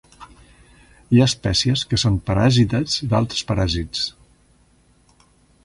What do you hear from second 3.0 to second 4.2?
d'altres paràsits.